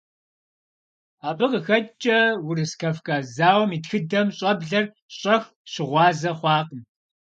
[1.27, 4.85] Абы къыхэкӀкӀэ Урыс-Кавказ зауэм и тхыдэм щӀэблэр
[5.17, 6.81] щӀэх щыгъуазэ хъуакъым.